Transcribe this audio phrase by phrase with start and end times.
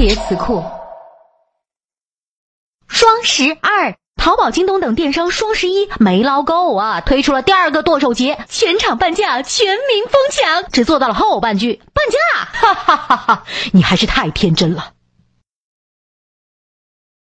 [0.00, 0.64] 叠词库。
[2.88, 12.18] 双十二，淘宝、京东等电商双十一没捞够啊，推出了第二个剁手节，全场半价，全民疯抢，只做到了后半句，半价，
[12.50, 13.44] 哈哈哈哈，
[13.74, 14.94] 你还是太天真了。